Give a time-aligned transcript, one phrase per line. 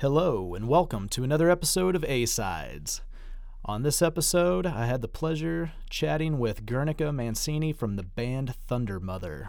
[0.00, 3.02] Hello, and welcome to another episode of A Sides.
[3.64, 9.48] On this episode, I had the pleasure chatting with Guernica Mancini from the band Thundermother.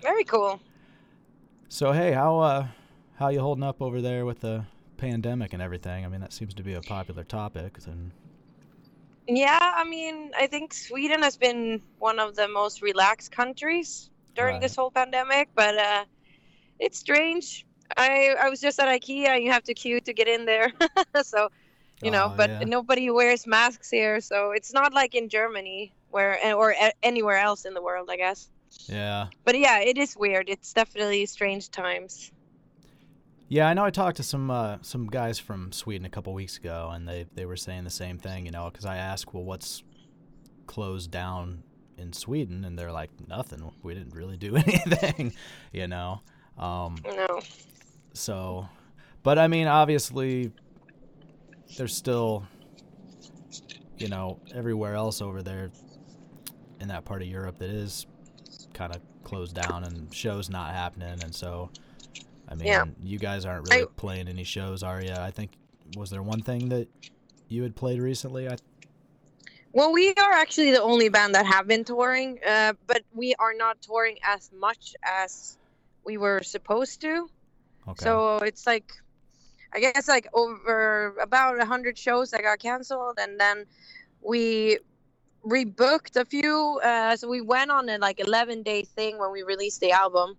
[0.00, 0.60] Very cool.
[1.68, 2.66] So hey, how uh
[3.16, 4.64] how you holding up over there with the
[5.00, 6.04] pandemic and everything?
[6.04, 8.10] I mean, that seems to be a popular topic and
[9.26, 14.54] Yeah, I mean, I think Sweden has been one of the most relaxed countries during
[14.54, 14.62] Right.
[14.62, 16.04] this whole pandemic, but uh,
[16.78, 17.64] it's strange.
[17.96, 19.42] I I was just at IKEA.
[19.42, 20.72] You have to queue to get in there,
[21.22, 21.48] so
[22.02, 22.26] you know.
[22.30, 22.64] Oh, but yeah.
[22.64, 27.74] nobody wears masks here, so it's not like in Germany where or anywhere else in
[27.74, 28.48] the world, I guess.
[28.86, 29.26] yeah.
[29.44, 30.48] But yeah, it is weird.
[30.48, 32.32] It's definitely strange times.
[33.52, 33.84] Yeah, I know.
[33.84, 37.26] I talked to some uh, some guys from Sweden a couple weeks ago, and they
[37.34, 38.46] they were saying the same thing.
[38.46, 39.82] You know, because I asked, well, what's
[40.68, 41.64] closed down
[41.98, 43.68] in Sweden, and they're like, nothing.
[43.82, 45.32] We didn't really do anything.
[45.72, 46.20] You know.
[46.56, 47.40] Um, No.
[48.12, 48.68] so,
[49.24, 50.52] but I mean, obviously,
[51.76, 52.46] there's still,
[53.98, 55.70] you know, everywhere else over there
[56.80, 58.06] in that part of Europe that is
[58.74, 61.70] kind of closed down and shows not happening, and so,
[62.50, 62.84] I mean, Yeah.
[63.02, 65.12] you guys aren't really I- playing any shows, are you?
[65.12, 65.52] I think
[65.96, 66.88] was there one thing that
[67.48, 68.48] you had played recently?
[68.48, 68.56] I
[69.72, 73.54] Well, we are actually the only band that have been touring, uh, but we are
[73.54, 75.58] not touring as much as
[76.04, 77.30] we were supposed to.
[77.86, 78.04] okay.
[78.04, 78.90] So it's like,
[79.72, 83.64] I guess like over about a hundred shows that got canceled, and then
[84.20, 84.78] we
[85.46, 86.80] rebooked a few.
[86.82, 90.36] Uh, so we went on a like 11 day thing when we released the album,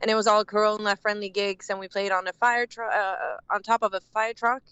[0.00, 3.36] and it was all Corona friendly gigs, and we played on a fire truck, uh,
[3.54, 4.62] on top of a fire truck.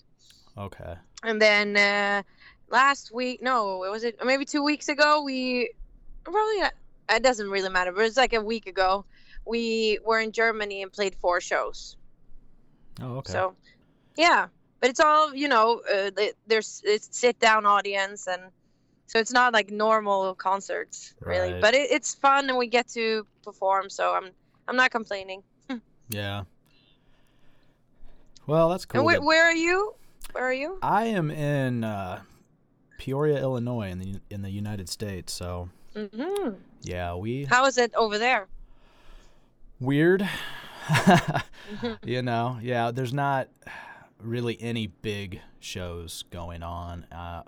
[0.59, 0.95] okay.
[1.23, 2.23] And then uh,
[2.69, 5.23] last week, no, it was it maybe two weeks ago.
[5.23, 5.73] We
[6.25, 6.75] probably not-
[7.11, 9.05] it doesn't really matter, but it's like a week ago.
[9.47, 11.97] We were in Germany and played four shows.
[13.01, 13.33] Oh, okay.
[13.33, 13.55] So,
[14.17, 14.49] yeah,
[14.81, 15.81] but it's all you know.
[15.91, 16.11] Uh,
[16.47, 18.43] there's it's sit down audience, and
[19.07, 21.53] so it's not like normal concerts really.
[21.55, 21.61] Right.
[21.63, 23.91] But it, it's fun, and we get to perform.
[23.91, 24.31] So I'm
[24.69, 25.43] I'm not complaining.
[26.09, 26.45] yeah.
[28.47, 29.01] Well, that's cool.
[29.01, 29.95] and where, where are you?
[30.33, 30.79] Where are you?
[30.83, 32.21] I am in uh,
[32.99, 35.33] Peoria, Illinois, in the in the United States.
[35.33, 36.55] So Mm-hmm.
[36.83, 38.49] yeah, we How is it over there?
[39.81, 40.29] weird.
[42.05, 42.91] you know, yeah.
[42.91, 43.49] There's not
[44.21, 47.43] really any big shows going on, uh,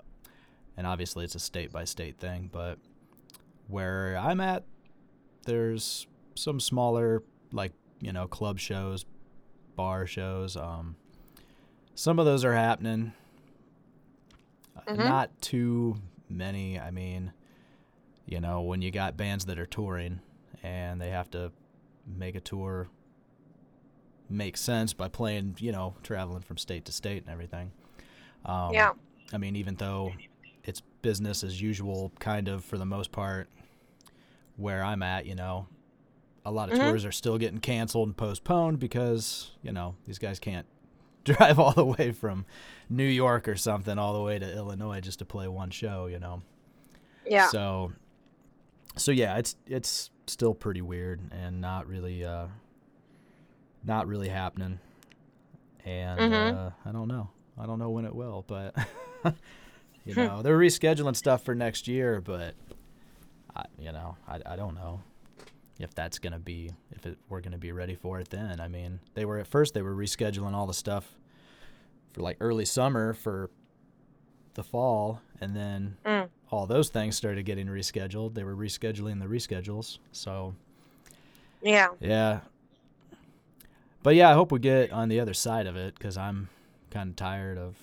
[0.77, 2.49] and obviously it's a state by state thing.
[2.51, 2.79] But
[3.67, 4.63] where I'm at,
[5.45, 9.05] there's some smaller, like you know, club shows,
[9.75, 10.55] bar shows.
[10.55, 10.95] Um,
[11.95, 13.13] some of those are happening.
[14.87, 14.97] Mhm.
[14.97, 15.97] Not too
[16.29, 16.79] many.
[16.79, 17.33] I mean,
[18.25, 20.19] you know, when you got bands that are touring
[20.63, 21.51] and they have to
[22.05, 22.87] make a tour
[24.29, 27.71] make sense by playing, you know, traveling from state to state and everything.
[28.45, 28.93] Um, Yeah.
[29.33, 30.13] I mean, even though
[30.63, 33.49] it's business as usual, kind of for the most part,
[34.57, 35.67] where I'm at, you know,
[36.47, 36.83] a lot of Mhm.
[36.83, 40.65] tours are still getting canceled and postponed because, you know, these guys can't
[41.25, 42.45] drive all the way from
[42.89, 46.19] New York or something all the way to Illinois just to play one show, you
[46.19, 46.41] know.
[47.25, 47.47] Yeah.
[47.47, 47.91] So,
[48.95, 52.47] so yeah, it's it's still pretty weird and not really uh,
[53.83, 54.79] not really happening.
[55.85, 56.53] And Mhm.
[56.53, 57.29] uh, I don't know.
[57.57, 58.73] I don't know when it will, but
[60.05, 60.19] you Hmm.
[60.21, 62.55] know they're rescheduling stuff for next year, but
[63.55, 65.01] I, you know I, I don't know
[65.79, 68.59] if that's gonna be if it, we're gonna be ready for it then.
[68.59, 71.13] I mean, they were at first they were rescheduling all the stuff
[72.13, 73.49] for like early summer for
[74.55, 76.29] the fall, and then Mm.
[76.51, 78.33] all those things started getting rescheduled.
[78.33, 79.99] They were rescheduling the reschedules.
[80.11, 80.55] So
[81.61, 81.89] Yeah.
[81.99, 82.39] yeah,
[84.03, 86.49] but yeah, I hope we get on the other side of it because I'm
[86.89, 87.75] kind of tired of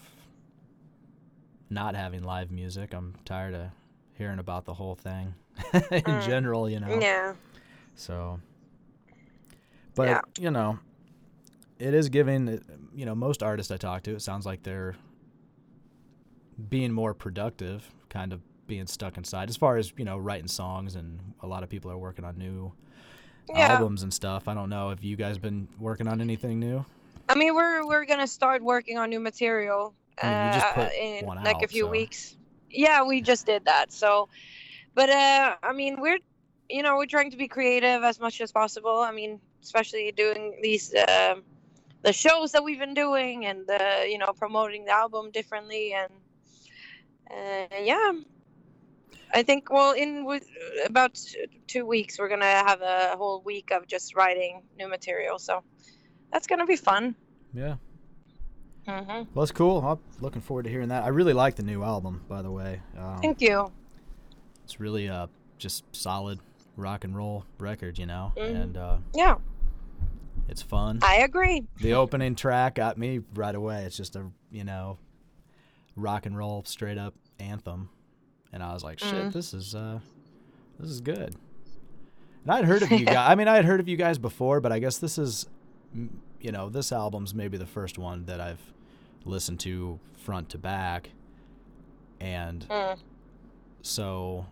[1.71, 2.93] not having live music.
[2.95, 3.67] I'm tired of
[4.17, 5.35] hearing about the whole thing
[5.73, 6.21] in Mm.
[6.21, 6.99] general, you know.
[7.01, 7.35] Yeah.
[7.95, 8.41] So,
[9.95, 10.21] but Yeah.
[10.39, 10.79] you know,
[11.79, 12.63] it is giving.
[12.95, 14.95] You know, most artists I talk to, it sounds like they're
[16.71, 19.49] being more productive, kind of being stuck inside.
[19.51, 22.39] As far as you know, writing songs, and a lot of people are working on
[22.39, 22.73] new
[23.49, 23.73] Yeah.
[23.75, 24.49] albums and stuff.
[24.49, 26.85] I don't know if you guys been working on anything new.
[27.29, 30.27] I mean, we're we're gonna start working on new material I
[30.77, 32.37] mean, uh, in like a few so- weeks.
[32.71, 33.93] Yeah, we just did that.
[33.93, 34.29] So,
[34.95, 36.19] but uh, I mean, we're
[36.69, 39.01] you know we're trying to be creative as much as possible.
[39.01, 41.37] I mean, especially doing these uh,
[42.05, 46.13] the shows that we've been doing and the you know promoting the album differently and
[47.31, 48.13] uh, yeah
[49.33, 50.47] i think well in with
[50.85, 51.19] about
[51.67, 55.63] two weeks we're gonna have a whole week of just writing new material so
[56.31, 57.15] that's gonna be fun
[57.55, 57.77] Yeah.
[58.87, 59.81] hmm Well, that's cool.
[59.81, 61.05] I'm looking forward to hearing that.
[61.05, 62.83] I really like the new album, by the way.
[62.99, 63.73] Um, thank you
[64.65, 65.29] it's really uh
[65.59, 66.41] just solid
[66.77, 68.63] rock and roll record, you know, Mhm.
[68.63, 69.37] and uh, yeah
[70.49, 70.99] it's fun.
[71.03, 73.85] i agree the opening track got me right away.
[73.85, 74.99] It's just a you know
[75.97, 77.89] rock and roll straight up anthem,
[78.53, 79.33] and I was like, shit, Mm.
[79.33, 80.01] this is uh
[80.79, 81.35] this is good.
[82.43, 83.17] And I'd heard of you guys.
[83.31, 85.47] I mean, I had heard of you guys before, but I guess this is
[86.41, 88.61] you know this album's maybe the first one that I've
[89.25, 91.11] listened to front to back,
[92.21, 92.99] and Mm.
[93.83, 94.47] so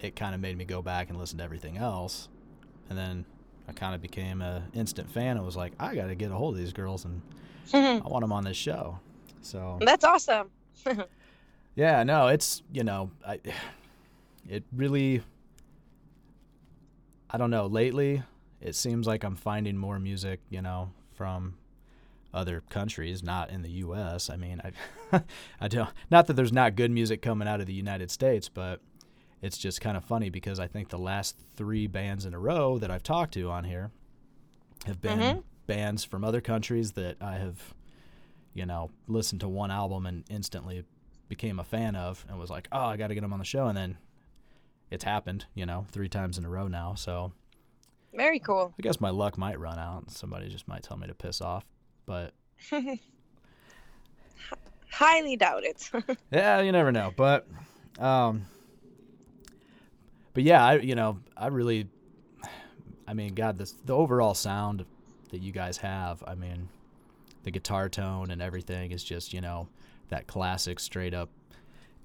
[0.00, 2.28] it kind of made me go back and listen to everything else.
[2.88, 3.24] And then
[3.68, 6.54] i kind of became a instant fan and was like i gotta get a hold
[6.54, 7.22] of these girls and
[7.72, 8.98] i want them on this show.
[9.42, 10.50] So that's awesome.
[11.76, 13.38] Yeah no it's you know i
[14.48, 15.22] it really
[17.30, 18.22] i don't know lately
[18.60, 21.54] it seems like i'm finding more music you know from
[22.34, 24.60] other countries not in the us i mean
[25.12, 25.22] i
[25.60, 28.80] i don't not that there's not good music coming out of the united states but
[29.42, 32.78] it's just kind of funny because i think the last three bands in a row
[32.78, 33.90] that i've talked to on here
[34.86, 35.42] have been Mhm.
[35.66, 37.74] bands from other countries that i have
[38.54, 40.84] you know listened to one album and instantly
[41.28, 43.44] became a fan of and was like, oh, I got to get them on the
[43.44, 43.68] show.
[43.68, 43.98] And then
[44.90, 46.94] it's happened, you know, three times in a row now.
[46.94, 47.30] So
[48.12, 51.06] very cool I guess my luck might run out and somebody just might tell me
[51.06, 51.64] to piss off.
[52.04, 52.32] But
[54.90, 55.88] highly doubt it
[56.32, 57.12] yeah, you never know.
[57.16, 57.46] But,
[58.00, 58.46] um,
[60.34, 61.88] but yeah, I, you know, I really,
[63.06, 64.84] I mean, God, this, the overall sound
[65.30, 66.68] that you guys have, I mean,
[67.42, 69.68] the guitar tone and everything is just, you know,
[70.08, 71.30] that classic straight up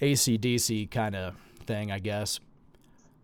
[0.01, 1.35] ACDC kind of
[1.65, 2.39] thing, I guess.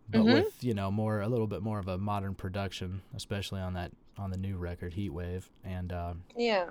[0.10, 0.34] But Mhm.
[0.34, 3.92] with, you know, more, a little bit more of a modern production, especially on that,
[4.18, 5.50] on the new record, Heat Wave.
[5.64, 6.66] And, um, yeah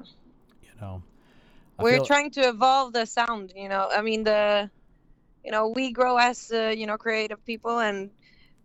[0.63, 1.03] you know,
[1.79, 4.71] I we're feel- trying to evolve the sound you know i mean the
[5.45, 8.11] you know we grow as uh, you know creative people and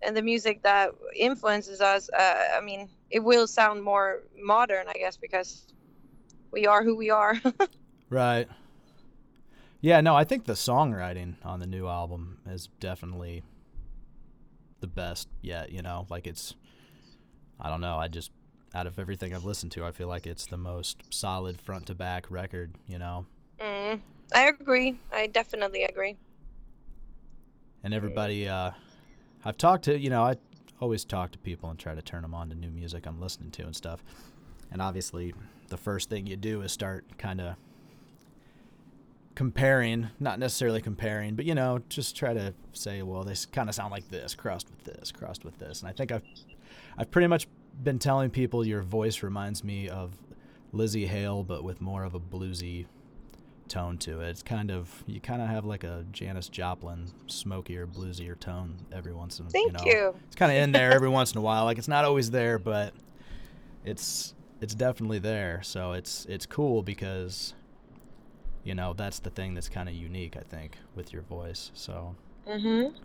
[0.05, 4.93] and the music that influences us uh, i mean it will sound more modern i
[4.93, 5.73] guess because
[6.51, 7.35] we are who we are
[8.09, 8.47] Right.
[9.81, 13.43] Yeah, no, I think the songwriting on the new album is definitely
[14.79, 16.55] the best yet, you know, like it's
[17.59, 18.31] I don't know, I just
[18.73, 21.95] out of everything I've listened to, I feel like it's the most solid front to
[21.95, 23.25] back record, you know.
[23.59, 23.99] mm,
[24.33, 26.15] i agree i definitely agree
[27.83, 28.71] And everybody uh
[29.45, 30.37] I've talked to, you know, I
[30.81, 33.51] always talk to people and try to turn them on to new music I'm listening
[33.51, 34.03] to and stuff.
[34.71, 35.33] And obviously,
[35.69, 37.55] the first thing you do is start kind of
[39.35, 43.75] comparing, not necessarily comparing, but you know, just try to say, well, they kind of
[43.75, 45.81] sound like this, crossed with this, crossed with this.
[45.81, 46.23] And I think I've
[46.97, 47.47] I've pretty much
[47.83, 50.13] been telling people your voice reminds me of
[50.73, 52.85] Lzzy Hale, but with more of a bluesy
[53.67, 54.29] tone to it.
[54.29, 59.13] It's kind of you kind of have like a Janis Joplin smokier, bluesier tone every
[59.13, 59.91] once in thank you know.
[59.91, 61.65] you It's kind of in there every once in a while.
[61.65, 62.93] Like it's not always there, but
[63.83, 65.61] it's it's definitely there.
[65.63, 67.53] So it's it's cool because
[68.63, 71.71] you know that's the thing that's kind of unique, I think, with your voice.
[71.73, 72.15] So
[72.47, 72.95] mm-hmm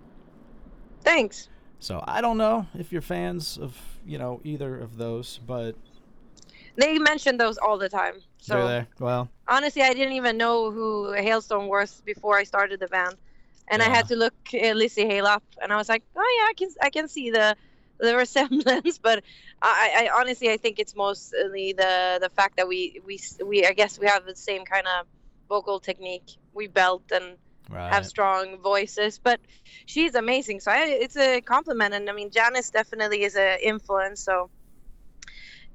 [1.02, 1.48] thanks
[1.80, 5.74] so I don't know if you're fans of you know either of those, but
[6.80, 8.86] they mention those all the time so they?
[8.98, 13.16] Well, honestly i didn't even know who Halestorm was before i started the band
[13.68, 16.50] and i had to look uh, Lzzy Hale up and i was like oh yeah
[16.50, 17.56] i can i can see the
[17.98, 19.22] the resemblance but
[19.62, 23.72] I, I honestly i think it's mostly the the fact that we we we i
[23.72, 25.06] guess we have the same kind of
[25.48, 27.36] vocal technique we belt and
[27.68, 27.92] right.
[27.92, 29.40] have strong voices but
[29.86, 34.22] she's amazing so I, it's a compliment and i mean Janis definitely is an influence
[34.24, 34.48] so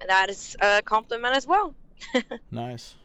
[0.08, 1.74] that is a compliment as well
[2.52, 2.96] nice.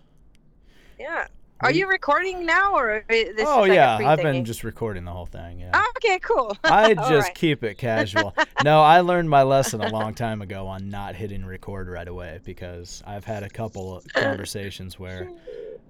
[0.98, 1.26] Yeah.
[1.62, 5.10] Are you recording now, or this oh is like yeah, I've been just recording the
[5.10, 5.60] whole thing.
[5.60, 5.72] Yeah.
[5.74, 6.56] Oh, okay, cool.
[6.64, 7.34] I just right.
[7.34, 8.34] keep it casual.
[8.64, 12.40] no, I learned my lesson a long time ago on not hitting record right away
[12.44, 15.30] because I've had a couple of conversations where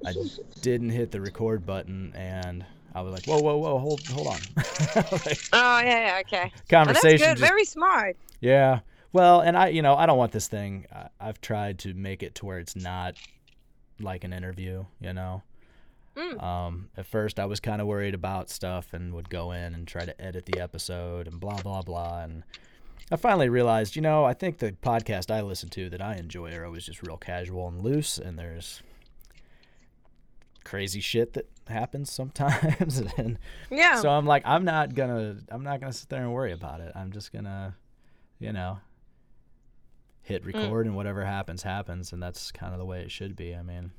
[0.05, 0.13] I
[0.61, 4.41] didn't hit the record button and I was like, whoa, whoa, whoa, hold, hold on.
[5.13, 6.53] like, Oh yeah, yeah, okay.
[6.53, 7.19] Oh, conversation.
[7.19, 7.39] that's good.
[7.39, 8.17] just- Very smart.
[8.41, 8.81] yeah.
[9.13, 10.87] Well, and I, you know, I don't want this thing.
[10.93, 13.15] I, I've tried to make it to where it's not
[13.99, 14.85] like an interview.
[15.01, 15.43] You know.
[16.17, 16.43] Mm.
[16.43, 19.87] Um, at first, I was kind of worried about stuff and would go in and
[19.87, 22.23] try to edit the episode and blah blah blah.
[22.23, 22.43] And
[23.13, 26.53] I finally realized, you know, I think the podcast I listen to that I enjoy
[26.55, 28.83] are always just real casual and loose, and there's
[30.65, 33.39] crazy shit that happens sometimes, and
[33.71, 34.01] Yeah.
[34.01, 36.93] so I'm like, I'm not gonna, I'm not gonna sit there and worry about it.
[36.95, 37.77] I'm just gonna,
[38.39, 38.79] you know,
[40.31, 40.47] hit Mm.
[40.63, 43.55] record, and whatever happens, happens, and that's kind of the way it should be.
[43.55, 43.91] I mean,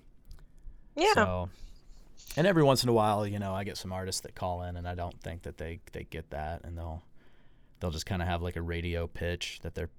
[0.95, 1.13] yeah.
[1.13, 1.49] so,
[2.37, 4.75] and every once in a while, you know, I get some artists that call in,
[4.77, 7.03] and I don't think that they they get that, and they'll
[7.79, 9.89] they'll just kind of have like a radio pitch that they're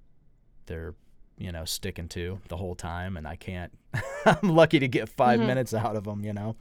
[0.65, 0.95] they're
[1.37, 3.71] you know sticking to the whole time, and I can't.
[4.25, 5.45] I'm lucky to get 5 Mhm.
[5.47, 6.55] minutes out of them, you know.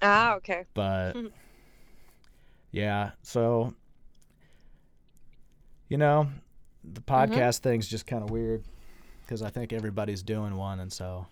[0.00, 0.64] ah, okay.
[0.74, 1.14] But
[2.72, 3.74] yeah, so
[5.88, 6.28] you know,
[6.84, 7.32] the Mm-hmm.
[7.34, 8.62] podcast thing's just kind of weird
[9.22, 11.26] because I think everybody's doing one, and so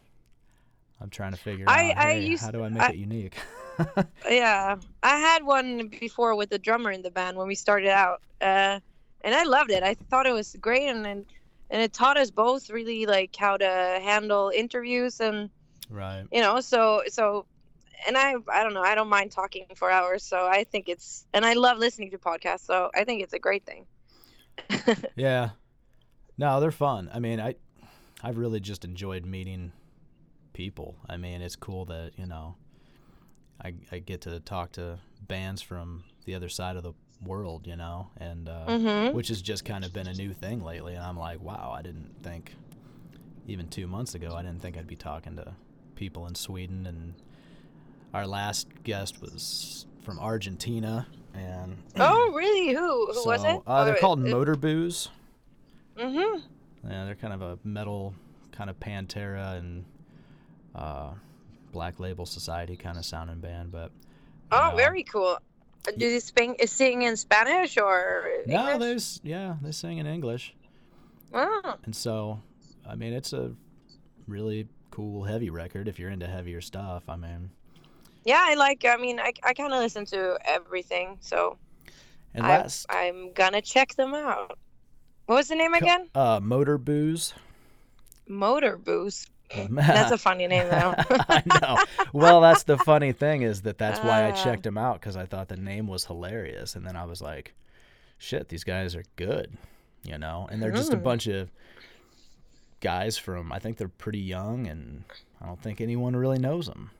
[1.00, 2.96] I'm trying to figure I- out I hey, used- how do I make I- it
[2.96, 3.34] unique.
[4.28, 8.20] Yeah, I had one before with the drummer in the band when we started out,
[8.42, 8.78] uh,
[9.22, 9.82] and I loved it.
[9.82, 11.24] I thought it was great, and and,
[11.70, 13.64] and it taught us both really like how to
[14.02, 15.48] handle interviews, and
[15.88, 16.24] right.
[16.30, 17.46] you know, so so,
[18.06, 21.24] and I I don't know, I don't mind talking for hours, so I think it's,
[21.32, 23.86] and I love listening to podcasts, so I think it's a great thing.
[25.16, 25.50] Yeah.
[26.38, 27.10] No, they're fun.
[27.12, 27.54] I mean, I
[28.22, 29.72] I've really just enjoyed meeting
[30.52, 30.96] people.
[31.08, 32.56] I mean, it's cool that, you know,
[33.62, 36.92] I I get to talk to bands from the other side of the
[37.24, 39.12] world, you know, and uh Mhm.
[39.14, 41.82] which has just kind of been a new thing lately and I'm like, wow, I
[41.82, 42.54] didn't think
[43.46, 45.52] even 2 months ago I didn't think I'd be talking to
[45.94, 47.14] people in Sweden and
[48.14, 52.74] our last guest was from Argentina and Oh, really?
[52.74, 53.60] Who who was it?
[53.66, 55.08] Uh, they're called Motor Booze.
[55.98, 56.42] Mhm.
[56.88, 58.14] Yeah, they're kind of a metal,
[58.52, 59.84] kind of Pantera and
[60.74, 61.10] uh,
[61.72, 63.90] Black Label Society kind of sounding band, but.
[64.52, 64.76] Oh, know.
[64.76, 65.38] very cool.
[65.86, 68.78] Uh, Do they sing, sing in Spanish or No, English?
[68.80, 70.54] there's yeah, they sing in English,
[71.32, 72.40] Oh, and so,
[72.88, 73.52] I mean, it's a
[74.26, 77.08] really cool heavy record if you're into heavier stuff.
[77.08, 77.50] I mean,
[78.24, 78.84] yeah, I like.
[78.84, 81.58] I mean, I, I kind of listen to everything, so
[82.34, 84.56] and I, last I'm gonna check them out.
[85.26, 86.08] What was the name again?
[86.14, 87.34] uh, Motor Booze.
[88.28, 89.26] Motor Booze.
[89.70, 90.94] That's a funny name, though.
[91.28, 91.78] I know.
[92.12, 94.44] Well, that's the funny thing is that that's why I Ah.
[94.44, 97.52] checked him out because I thought the name was hilarious, and then I was like,
[98.16, 99.56] "Shit, these guys are good,"
[100.04, 100.46] you know.
[100.52, 101.02] And they're just a Mm.
[101.02, 101.50] bunch of
[102.80, 103.50] guys from.
[103.52, 105.02] I think they're pretty young, and
[105.42, 106.90] I don't think anyone really knows them.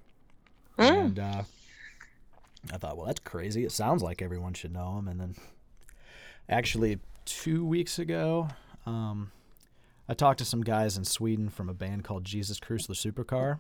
[0.81, 1.05] Mm.
[1.07, 1.43] And uh,
[2.73, 3.65] I thought, well, that's crazy.
[3.65, 5.09] It sounds like everyone should know them.
[5.09, 5.35] And then,
[6.49, 8.49] actually, two weeks ago,
[8.87, 9.31] um,
[10.09, 13.59] I talked to some guys in Sweden from a band called Jesus Chrysler Supercar.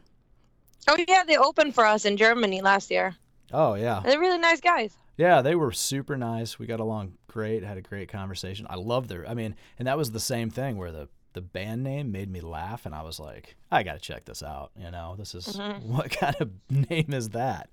[0.88, 3.14] Oh yeah, they opened for us in Germany last year.
[3.52, 4.96] Oh yeah, They're really nice guys.
[5.16, 5.42] yeah.
[5.42, 6.58] They were super nice.
[6.58, 7.62] We got along great.
[7.64, 8.66] Had a great conversation.
[8.70, 9.28] I love their.
[9.28, 12.40] I mean, and that was the same thing where the the band name made me
[12.40, 14.70] laugh, and I was like, I got to check this out.
[14.76, 15.82] You know, this is Mhm.
[15.86, 16.50] what kind of
[16.90, 17.70] name is that?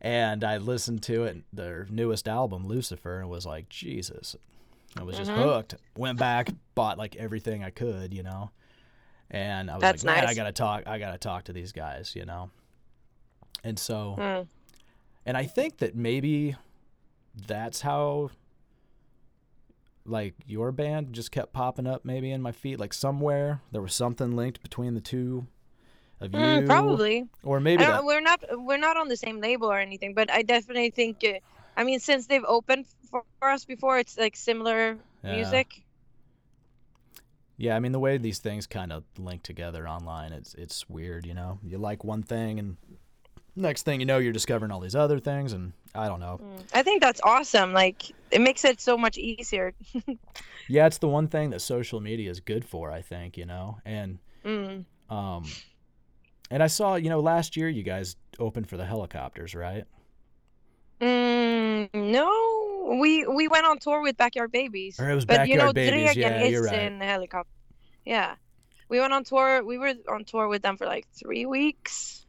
[0.00, 4.36] And I listened to it, their newest album, Lucifer, and was like, Jesus.
[4.96, 5.42] I was just Mhm.
[5.42, 5.74] hooked.
[5.96, 8.50] Went back, bought like everything I could, you know.
[9.30, 10.86] And I was That's like, man, I gotta talk.
[10.86, 12.50] I gotta talk to these guys, you know.
[13.64, 14.46] And so, Mm.
[15.26, 16.54] and I think that maybe
[17.34, 18.30] that's how
[20.06, 23.94] like your band just kept popping up maybe in my feed like somewhere there was
[23.94, 25.46] something linked between the two
[26.20, 27.26] of you Mm, probably.
[27.42, 30.42] or maybe that, we're not we're not on the same label or anything, but I
[30.42, 31.24] definitely think.
[31.24, 31.38] Uh,
[31.76, 35.34] I mean, since they've opened for, for us before, it's like similar Yeah.
[35.36, 35.82] music.
[37.56, 41.24] yeah i mean the way these things kind of link together online it's it's weird
[41.26, 42.76] you know you like one thing and
[43.54, 46.62] next thing you know you're discovering all these other things and i don't know Mm.
[46.72, 47.72] I think that's awesome.
[47.72, 49.72] Like it makes it so much easier.
[50.68, 53.78] yeah it's the one thing that social media is good for i think you know
[53.84, 54.84] and Mm.
[55.08, 55.44] Um,
[56.50, 59.84] and I saw, you know, last year you guys opened for the Hellacopters, right?
[61.00, 65.00] Mm, no, we we went on tour with Backyard Babies.
[65.00, 66.78] Or it was but you know, Backyard Babies, yeah, you're right.
[66.92, 67.44] in Hellacopter.
[68.04, 68.34] Yeah,
[68.88, 69.64] we went on tour.
[69.64, 72.26] We were on tour with them for like three weeks.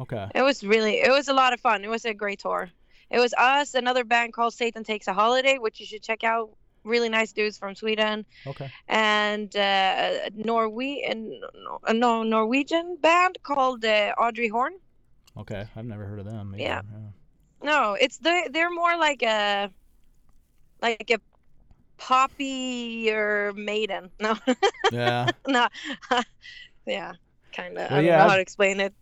[0.00, 0.28] Okay.
[0.34, 1.84] It was really, it was a lot of fun.
[1.84, 2.70] It was a great tour.
[3.10, 6.50] It was us, another band called Satan Takes a Holiday, which you should check out.
[6.82, 8.70] Really nice dudes from Sweden, Okay.
[8.88, 11.30] and uh, Norwe and
[11.86, 14.72] uh, no Norwegian band called uh, Audrey Horne.
[15.36, 15.66] Okay.
[15.76, 16.54] I've never heard of them.
[16.54, 16.62] Either.
[16.62, 16.80] Yeah.
[17.62, 19.70] No, it's they they're more like a
[20.80, 21.18] like a
[21.98, 24.10] poppy or maiden.
[24.18, 24.34] No,
[24.90, 25.28] Yeah.
[25.46, 25.68] no,
[26.86, 27.12] yeah,
[27.52, 27.90] kind of.
[27.90, 28.94] Well, I don't yeah, know how to explain it.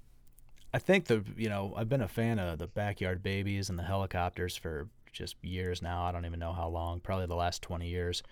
[0.73, 3.83] I think the, you know, I've been a fan of the Backyard Babies and the
[3.85, 6.03] Hellacopters for just years now.
[6.03, 8.23] I don't even know how long, probably the last 20 years.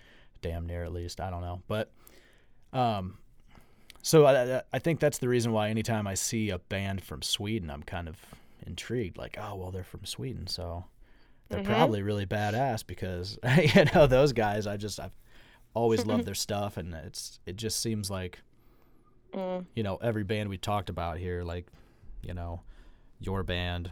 [0.41, 1.19] damn near at least.
[1.19, 1.91] I don't know, but
[2.73, 3.17] um,
[4.03, 7.69] so I I think that's the reason why anytime I see a band from Sweden,
[7.71, 8.17] I'm kind of
[8.65, 9.17] intrigued.
[9.17, 10.85] Like, oh well, they're from Sweden, so
[11.49, 11.65] they're Mhm.
[11.65, 13.39] probably really badass because
[13.75, 14.67] you know those guys.
[14.67, 15.15] I just I've
[15.73, 18.39] always loved their stuff, and it's it just seems like
[19.33, 19.65] Mm.
[19.75, 21.65] you know every band we talked about here, like
[22.27, 22.61] you know
[23.19, 23.91] your band,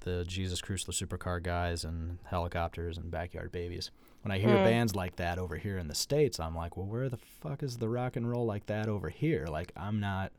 [0.00, 3.90] the Jesus Chrysler Supercar guys, and Hellacopters and Backyard Babies.
[4.22, 4.64] When I hear Mm.
[4.64, 7.76] bands like that over here in the states, I'm like, well, where the fuck is
[7.76, 9.46] the rock and roll like that over here?
[9.46, 10.32] Like I'm not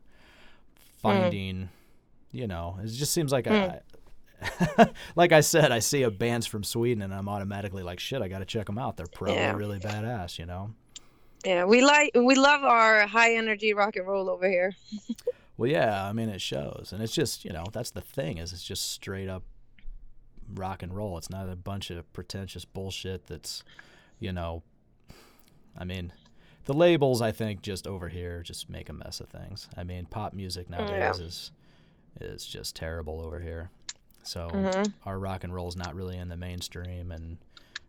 [1.02, 1.68] finding,
[2.32, 3.80] you know, it just seems like I.
[5.16, 8.28] like I said, I see a bands from Sweden and I'm automatically like, shit, I
[8.28, 8.96] got to check them out.
[8.96, 9.56] They're probably Yeah.
[9.56, 10.70] really badass, you know.
[11.44, 14.74] Yeah, we like we love our high energy rock and roll over here.
[15.58, 18.52] Well, yeah, I mean it shows, and it's just you know that's the thing is
[18.54, 19.42] it's just straight up
[20.54, 21.18] rock and roll.
[21.18, 23.62] It's not a bunch of pretentious bullshit that's,
[24.18, 24.62] you know,
[25.76, 26.12] I mean,
[26.64, 29.68] the labels I think just over here just make a mess of things.
[29.76, 31.50] I mean, pop music nowadays is
[32.20, 33.70] is just terrible over here.
[34.22, 34.92] So Mhm.
[35.04, 37.38] our rock and roll is not really in the mainstream, and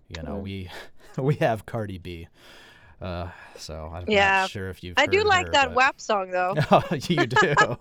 [0.07, 0.41] you know Mm.
[0.41, 0.69] we
[1.17, 2.27] we have Cardi B.
[3.01, 4.41] Uh, so I'm Yeah.
[4.41, 4.95] not sure if you've.
[4.97, 6.55] I do like her, that but- WAP song though.
[6.71, 7.37] Oh, you do.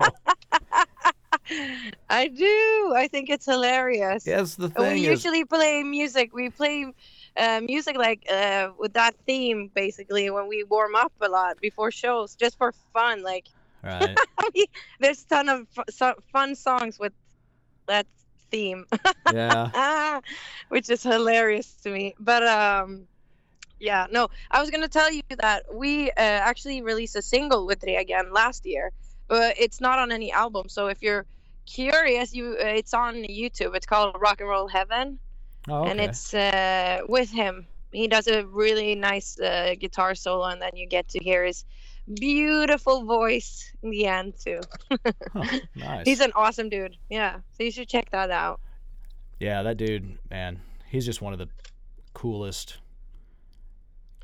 [2.11, 2.93] I do.
[2.95, 4.27] I think it's hilarious.
[4.27, 6.35] Yes, the thing we is, usually play music.
[6.35, 6.93] We play
[7.37, 11.91] uh, music like uh, with that theme basically when we warm up a lot before
[11.91, 13.23] shows, just for fun.
[13.23, 13.47] Like
[13.83, 14.17] right?
[15.01, 15.67] there's a ton of
[16.33, 17.13] fun songs with
[17.87, 18.07] that
[18.51, 18.85] theme,
[19.33, 20.21] Yeah.
[20.69, 22.15] which is hilarious to me.
[22.21, 23.07] But um,
[23.81, 27.81] yeah, no, I was gonna tell you that we uh, actually released a single with
[27.81, 28.93] Dregen last year,
[29.29, 30.69] but it's not on any album.
[30.69, 31.27] So if you're
[31.67, 33.75] curious, you uh, it's on YouTube.
[33.77, 35.19] It's called Rock and Roll Heaven
[35.69, 35.91] Oh, okay.
[35.91, 37.67] and it's uh, with him.
[37.93, 41.65] He does a really nice uh, guitar solo, and then you get to hear his
[42.19, 44.61] beautiful voice in the end too.
[45.33, 46.05] Huh, nice.
[46.07, 46.97] He's an awesome dude.
[47.11, 48.61] Yeah, so you should check that out.
[49.41, 51.49] yeah, that dude, man, he's just one of the
[52.15, 52.79] coolest.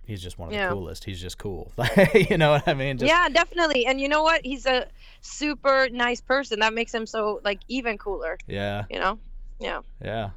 [0.07, 0.69] He's just one of Yeah.
[0.69, 1.05] the coolest.
[1.05, 1.73] He's just cool.
[2.15, 2.99] you know what I mean?
[2.99, 3.87] Just, yeah, definitely.
[3.87, 4.45] And you know what?
[4.45, 4.87] He's a
[5.23, 6.61] super nice person.
[6.61, 8.37] That makes him so like even cooler.
[8.47, 8.85] Yeah.
[8.91, 9.19] You know?
[9.61, 9.81] Yeah.
[10.03, 10.31] Yeah.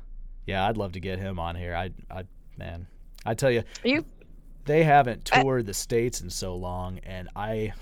[0.45, 0.65] Yeah.
[0.67, 1.75] I'd love to get him on here.
[1.75, 2.23] I, I,
[2.58, 2.88] man,
[3.25, 4.06] I tell you, You
[4.65, 7.73] they haven't I- toured the states in so long, and I,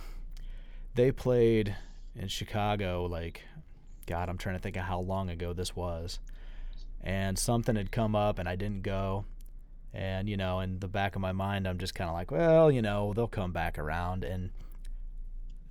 [0.96, 1.76] they played
[2.16, 3.42] in Chicago like,
[4.08, 6.20] God, I'm trying to think of how long ago this was,
[7.04, 9.26] and something had come up, and I didn't go,
[9.96, 12.72] and you know, in the back of my mind, I'm just kind of like, well,
[12.72, 14.50] you know, they'll come back around, and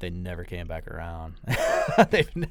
[0.01, 1.35] they never came back around.
[2.11, 2.49] they've, ne-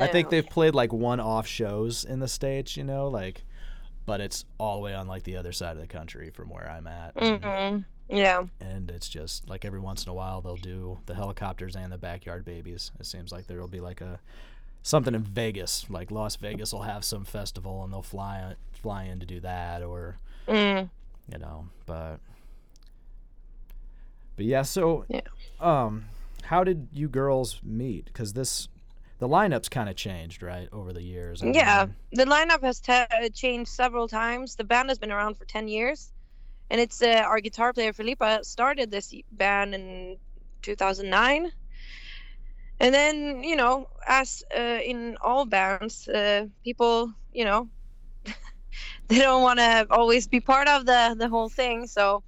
[0.00, 3.44] I think they've played like one-off shows in the states, you know, like,
[4.06, 6.70] but it's all the way on like the other side of the country from where
[6.70, 7.12] I'm at.
[7.16, 7.42] and-
[8.08, 8.44] hmm Yeah.
[8.60, 11.98] and it's just like every once in a while they'll do the Hellacopters and the
[11.98, 12.90] backyard babies.
[13.00, 14.20] It seems like there'll be like a
[14.82, 19.18] something in Vegas, like Las Vegas will have some festival and they'll fly fly in
[19.20, 20.16] to do that, or
[20.48, 20.90] Mm.
[21.30, 22.18] You know, but
[24.36, 24.62] but yeah.
[24.62, 25.20] So Yeah.
[25.60, 26.06] um,
[26.44, 28.06] how did you girls meet?
[28.06, 28.68] Because this
[29.18, 31.42] the lineup's kind of changed, right, over the years.
[31.42, 31.86] I Yeah.
[31.86, 34.56] mean, The lineup has te- uh, changed several times.
[34.56, 36.12] The band has been around for 10 years.
[36.70, 40.16] And it's uh, our guitar player, Filippa, started this band in
[40.62, 41.52] 2009.
[42.80, 47.68] And then, you know, as uh, in all bands, uh, people, you know,
[49.08, 51.86] they don't want to always be part of the, the whole thing.
[51.86, 52.22] So,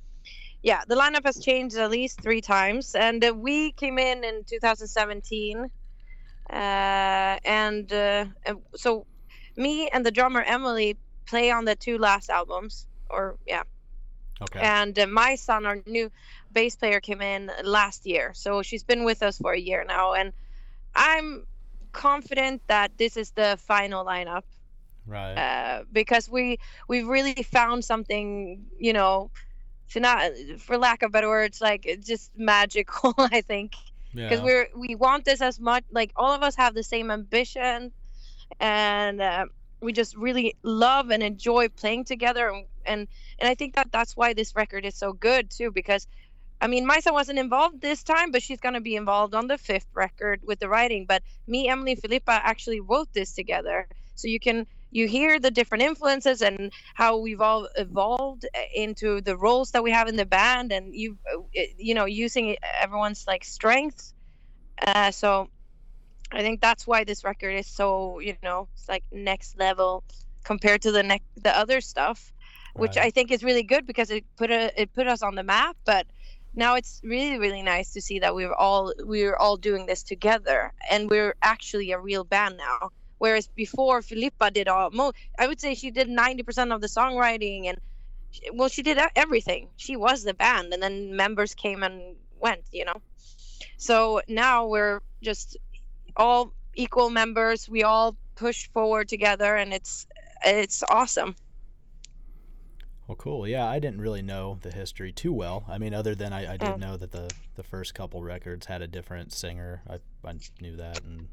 [0.62, 2.94] yeah, the lineup has changed at least three times.
[2.94, 5.70] And uh, we came in in 2017.
[6.50, 6.54] Uh,
[7.44, 9.06] and uh, and so
[9.56, 13.62] me and the drummer Emily play on the two last albums, or yeah.
[14.42, 14.60] okay.
[14.60, 16.10] And uh, Majsan, our new
[16.52, 20.12] bass player, came in last year, so she's been with us for a year now,
[20.12, 20.32] and
[20.94, 21.46] I'm
[21.92, 24.42] confident that this is the final lineup
[25.06, 25.34] right.
[25.34, 29.30] uh, because we we've really found something, you know,
[29.90, 33.14] to not, for lack of better words, like just magical.
[33.18, 33.74] I think
[34.14, 34.44] because yeah.
[34.44, 37.90] we're we want this as much like all of us have the same ambition
[38.60, 39.46] and uh,
[39.80, 44.16] we just really love and enjoy playing together and, and and i think that that's
[44.16, 46.06] why this record is so good too because
[46.60, 49.58] i mean Majsan wasn't involved this time but she's going to be involved on the
[49.58, 54.28] fifth record with the writing but me emily and Filippa actually wrote this together so
[54.28, 59.70] you can you hear the different influences and how we've all evolved into the roles
[59.72, 64.14] that we have in the band and you uh, you know using everyone's like strengths
[64.86, 65.48] uh, so
[66.32, 70.02] i think that's why this record is so you know it's like next level
[70.44, 72.32] compared to the next the other stuff
[72.74, 75.42] which I think is really good because it put a, it put us on the
[75.42, 75.76] map.
[75.84, 76.06] But
[76.54, 80.72] now it's really really nice to see that we're all we're all doing this together
[80.90, 82.90] and we're actually a real band now.
[83.18, 86.88] Whereas before Filippa did all mo I would say she did ninety percent of the
[86.88, 87.78] songwriting and
[88.30, 89.68] she- well she did everything.
[89.76, 92.62] She was the band and then members came and went.
[92.72, 93.00] You know.
[93.76, 95.56] So now we're just
[96.16, 97.68] all equal members.
[97.68, 100.06] We all push forward together, and it's
[100.44, 101.36] it's awesome.
[103.06, 103.46] Well, cool.
[103.46, 105.64] Yeah, I didn't really know the history too well.
[105.68, 106.78] I mean, other than I, I did Mm.
[106.78, 109.82] know that the the first couple records had a different singer.
[109.88, 109.98] I,
[110.28, 111.28] I knew that, and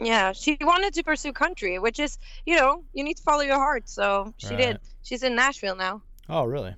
[0.00, 3.56] Yeah, she wanted to pursue country, which is you know you need to follow your
[3.56, 3.88] heart.
[3.88, 4.58] So she Right.
[4.58, 4.80] did.
[5.02, 6.02] She's in Nashville now.
[6.28, 6.74] oh, really?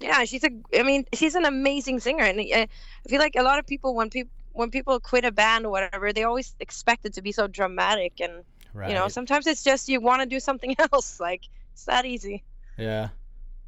[0.00, 0.50] Yeah, she's a.
[0.78, 2.68] I mean, she's an amazing singer, and uh, I
[3.08, 6.12] feel like a lot of people when people when people quit a band or whatever,
[6.12, 8.88] they always expect it to be so dramatic, and Right.
[8.90, 11.18] you know sometimes it's just you want to do something else.
[11.20, 11.42] Like
[11.72, 12.42] it's that easy.
[12.78, 13.08] yeah.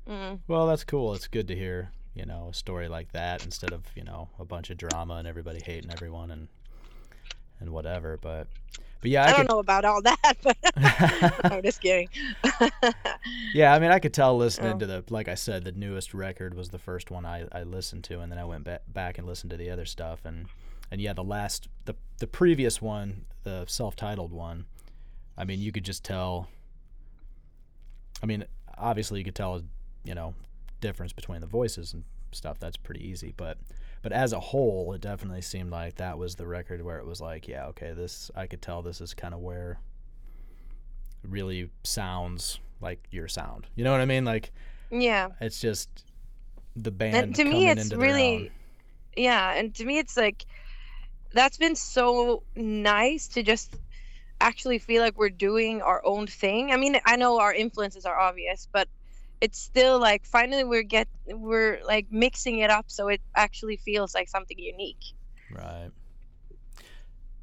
[0.08, 0.38] Mm.
[0.48, 1.12] Well, that's cool.
[1.14, 4.44] It's good to hear, you know, a story like that instead of you know a
[4.44, 6.48] bunch of drama and everybody hating everyone and
[7.60, 8.16] and whatever.
[8.20, 8.46] But
[9.00, 9.48] but yeah, I, I, don't could.
[9.50, 10.56] know about all that, but
[11.52, 12.08] I'm just kidding.
[13.54, 14.78] Yeah, I mean, I could tell listening Oh.
[14.78, 18.04] to the, like I said, the newest record was the first one I, I listened
[18.04, 20.46] to, and then I went back back and listened to the other stuff, and
[20.90, 24.66] and yeah, the last, the the previous one, the self-titled one,
[25.36, 26.48] I mean, you could just tell.
[28.22, 28.44] I mean,
[28.76, 29.62] obviously, you could tell,
[30.04, 30.34] you know,
[30.80, 32.58] difference between the voices and stuff.
[32.58, 33.58] That's pretty easy, but
[34.02, 37.20] but as a whole, it definitely seemed like that was the record where it was
[37.20, 39.78] like, yeah, okay, this I could tell this is kind of where
[41.24, 43.66] it really sounds like your sound.
[43.74, 44.24] You know what I mean?
[44.24, 44.52] Like
[44.90, 45.28] yeah.
[45.40, 46.04] it's just
[46.76, 47.16] the band.
[47.16, 48.50] and to me it's really
[49.16, 50.44] yeah and to me it's like
[51.32, 53.76] that's been so nice to just
[54.40, 58.16] actually feel like we're doing our own thing i mean i know our influences are
[58.16, 58.88] obvious but
[59.40, 64.14] it's still like finally we're get we're like mixing it up so it actually feels
[64.14, 65.14] like something unique
[65.50, 65.90] right.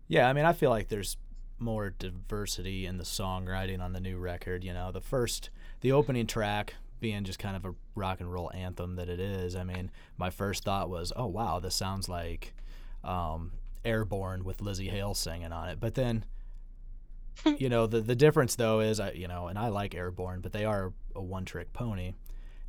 [0.08, 1.18] Yeah, I mean, I feel like there's
[1.58, 4.64] more diversity in the songwriting on the new record.
[4.64, 5.50] You know, the first,
[5.82, 9.56] the opening track being just kind of a rock and roll anthem that it is.
[9.56, 12.54] I mean, my first thought was, oh wow, this sounds like
[13.04, 13.54] um,
[13.84, 15.80] Airborne with Lzzy Hale singing on it.
[15.80, 16.26] But then,
[17.58, 20.52] you know, the the difference though is, I you know, and I like Airborne, but
[20.54, 22.14] they are a one trick pony,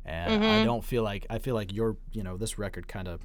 [0.05, 0.63] and I Mhm.
[0.63, 3.21] don't feel like I feel like your you know this record kind of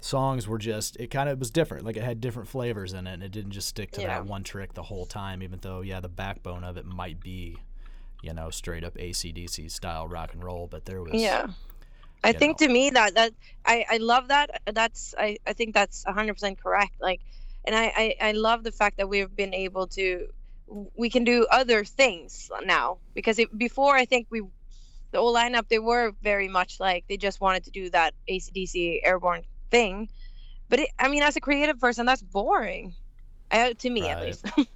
[0.00, 3.14] songs were just it kind of was different like it had different flavors in it
[3.14, 4.06] and it didn't just stick to Yeah.
[4.20, 7.56] that one trick the whole time even though yeah the backbone of it might be
[8.22, 11.48] you know straight up acdc style rock and roll but there was yeah
[12.22, 12.66] i think know.
[12.66, 13.32] to me that that
[13.64, 17.20] i i love that that's i i think that's 100% correct like
[17.66, 20.26] and I, I i love the fact that we've been able to
[20.96, 22.98] we can do other things now.
[23.14, 24.42] Because it, before i think we
[25.12, 29.00] the old lineup they were very much like they just wanted to do that acdc
[29.04, 30.08] airborne thing.
[30.68, 32.94] But it, i mean as a creative person that's boring.
[33.50, 34.46] Uh, to me at least.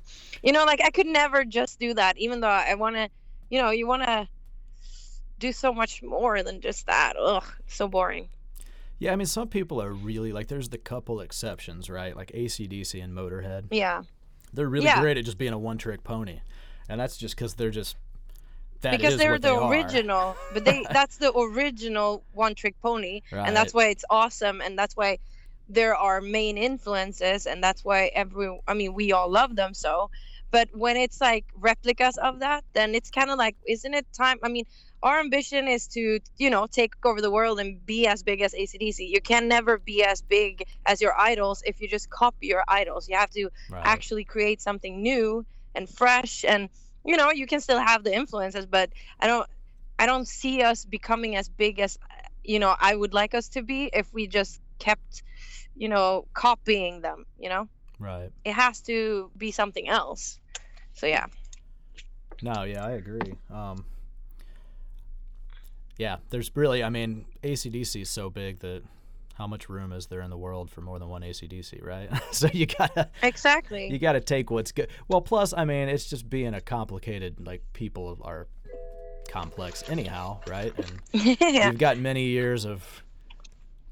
[0.43, 3.09] You know like i could never just do that even though i want to
[3.51, 4.29] you know you want to
[5.39, 7.15] do so much more than just that.
[7.19, 8.29] Ugh so boring
[9.03, 12.17] yeah i mean some people are really like there's the couple exceptions right?
[12.17, 13.65] Like acdc and motorhead.
[13.71, 14.03] Yeah.
[14.55, 15.01] They're really Yeah.
[15.01, 16.41] great at just being a one trick pony.
[16.89, 17.97] And that's just because they're just
[18.83, 19.71] that because they're the they are.
[19.73, 23.23] original but they that's the original one trick pony.
[23.33, 25.19] And that's why it's awesome and that's why
[25.69, 30.11] they're our main influences and that's why every i mean we all love them so
[30.53, 34.39] but when it's like replicas of that then it's kind of like isn't it time
[34.45, 34.65] i mean
[35.03, 38.55] our ambition is to you know take over the world and be as big as
[38.55, 42.65] acdc you can never be as big as your idols if you just copy your
[42.69, 43.09] idols.
[43.09, 43.83] You have to right.
[43.85, 46.69] actually create something new and fresh and
[47.05, 49.49] you know you can still have the influences but i don't
[49.99, 51.99] i don't see us becoming as big as
[52.45, 55.23] you know i would like us to be if we just kept
[55.75, 57.69] you know copying them you know
[58.03, 60.39] right it has to be something else
[60.95, 61.27] so yeah
[62.43, 63.35] No, yeah, I agree.
[63.51, 63.85] Um,
[65.97, 68.83] yeah, there's really, I mean, ACDC is so big that
[69.35, 72.11] how much room is there in the world for more than one ACDC, right?
[72.33, 74.89] so you gotta exactly you gotta take what's good.
[75.09, 78.49] Well, plus, I mean, it's just being a complicated like people are
[79.29, 80.73] complex anyhow, right?
[80.77, 81.01] And
[81.41, 83.05] yeah we've got many years of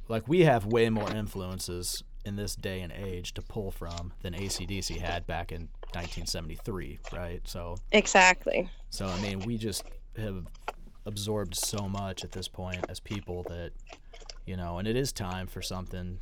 [0.09, 4.35] like we have way more influences in this day and age to pull from than
[4.35, 7.41] ACDC had back in 1973, right?
[7.45, 9.85] So exactly so I mean, we just
[10.17, 10.45] have
[11.07, 13.73] absorbed so much at this point as people that
[14.47, 16.19] you know, and it is time for something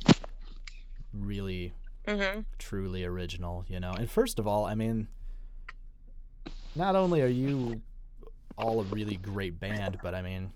[1.13, 1.73] really
[2.07, 3.91] hmm truly original, you know.
[3.91, 5.07] And first of all, I mean,
[6.75, 7.81] not only are you
[8.57, 10.51] all a really great band, but I mean,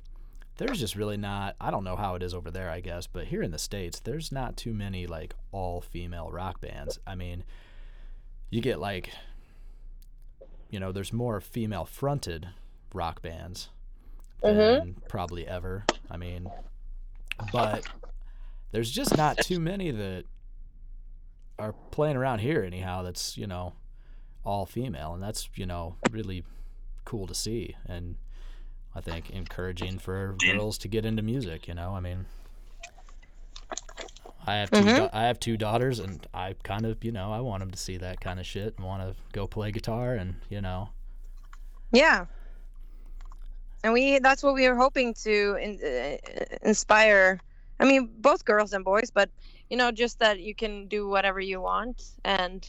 [0.58, 1.56] there's just really not.
[1.60, 4.00] I don't know how it is over there, I guess, but here in the states,
[4.00, 7.00] there's not too many like all female rock bands.
[7.08, 7.44] I mean,
[8.50, 9.10] you get like,
[10.70, 12.50] you know, there's more female fronted
[12.94, 13.70] rock bands
[14.42, 15.08] than Mhm.
[15.08, 15.86] probably ever.
[16.12, 16.52] I mean,
[17.52, 17.86] but
[18.72, 20.26] there's just not too many that
[21.60, 23.74] are playing around here anyhow that's you know
[24.44, 26.44] all female and that's you know really
[27.06, 28.18] cool to see and
[28.96, 32.26] i think encouraging for girls to get into music you know i mean
[34.46, 34.96] i have 2 Mhm.
[34.98, 37.78] da- i have two daughters and i kind of you know i want them to
[37.78, 40.90] see that kind of shit and want to go play guitar and you know
[41.92, 42.26] Yeah.
[43.84, 46.18] And we that's what we were hoping to in, uh,
[46.64, 47.40] inspire.
[47.80, 49.30] I mean, both girls and boys, but
[49.70, 52.68] you know, just that you can do whatever you want and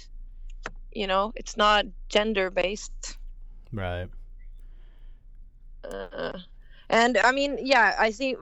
[0.93, 3.17] you know, it's not gender based.
[3.73, 4.09] right
[5.85, 6.39] Uh,
[6.91, 8.37] and I mean, yeah, I see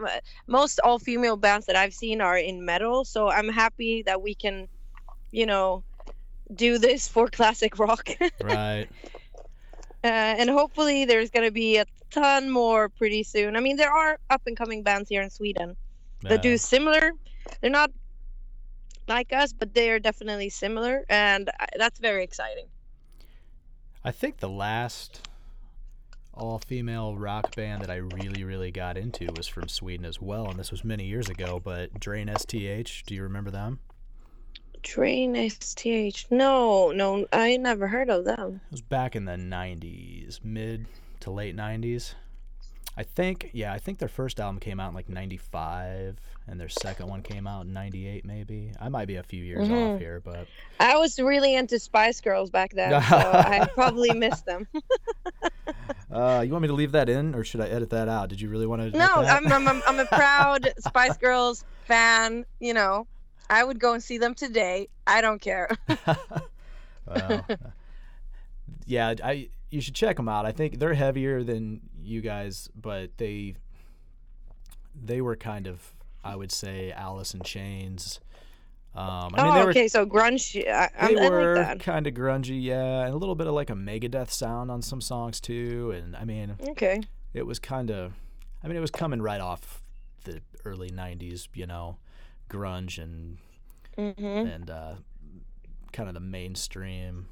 [0.47, 4.35] most all female bands that I've seen are in metal, so I'm happy that we
[4.35, 4.69] can,
[5.31, 5.85] you know,
[6.55, 8.09] do this for classic rock.
[8.43, 8.89] right
[10.05, 13.57] uh, and hopefully there's going to be a ton more pretty soon.
[13.57, 15.77] I mean, there are up and coming bands here in Sweden
[16.23, 17.13] that do similar.
[17.61, 17.91] They're not
[19.09, 22.67] like us, but they are definitely similar, and I- that's very exciting.
[24.05, 25.29] I think the last
[26.35, 30.49] all female rock band that I really, really got into was from Sweden as well,
[30.49, 31.61] and this was many years ago.
[31.63, 33.81] But Drain STH, do you remember them?
[34.83, 36.27] Drain STH.
[36.31, 38.61] No, no, I never heard of them.
[38.67, 40.87] It was back in the 90s, mid
[41.21, 42.15] to late 90s.
[42.97, 46.69] I think, yeah, I think their first album came out in like 95, and their
[46.69, 48.73] second one came out in 98, maybe.
[48.79, 49.95] I might be a few years Mhm.
[49.95, 50.47] off here, but
[50.79, 54.69] I was really into Spice Girls back then, so I probably missed them.
[56.13, 58.29] uh, you want me to leave that in, or should I edit that out?
[58.29, 58.99] Did you really want to?
[58.99, 62.45] No, I'm, I'm, I'm, I'm a proud Spice Girls fan.
[62.61, 63.07] You know,
[63.49, 64.89] I would go and see them today.
[65.07, 65.71] I don't care.
[67.07, 67.47] well,
[68.87, 70.47] yeah, I you should check them out.
[70.47, 73.55] I think they're heavier than you guys, but they
[74.95, 75.93] they were kind of
[76.25, 78.21] I would say Alice in Chains.
[78.95, 80.69] Um, I mean, oh, they were okay, so grunge.
[80.69, 83.71] I, I, they were like kind of grungy, yeah, and a little bit of like
[83.71, 85.93] a Megadeth sound on some songs too.
[85.97, 87.01] And I mean, Okay.
[87.33, 88.13] it was kind of,
[88.63, 89.83] I mean, it was coming right off
[90.25, 91.97] the early '90s, you know,
[92.51, 93.39] grunge and
[93.99, 94.25] Mm-hmm.
[94.25, 94.95] and uh,
[95.93, 97.27] kind of the mainstream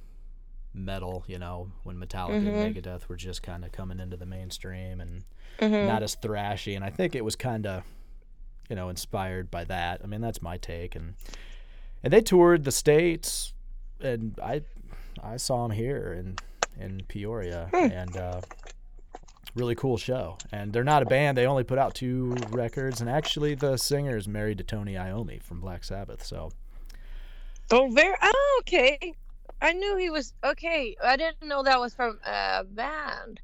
[0.72, 2.64] metal, you know, when Metallica Mhm.
[2.64, 5.24] and Megadeth were just kind of coming into the mainstream and
[5.58, 5.86] Mm-hmm.
[5.88, 6.74] not as thrashy.
[6.76, 7.82] And I think it was kind of,
[8.70, 10.00] you know, inspired by that.
[10.02, 10.94] I mean, that's my take.
[10.96, 11.14] And
[12.02, 13.52] and they toured the states,
[14.00, 14.62] and I
[15.22, 16.36] I saw them here in
[16.82, 17.90] in Peoria, Hmm.
[17.92, 18.40] and uh,
[19.54, 20.38] really cool show.
[20.52, 23.00] And they're not a band; they only put out two records.
[23.02, 26.24] And actually, the singer is married to Tony Iommi from Black Sabbath.
[26.24, 26.52] So
[27.72, 28.16] Oh, very.
[28.22, 29.14] Oh, okay.
[29.62, 30.96] I knew he was okay.
[31.02, 33.40] I didn't know that was from a band.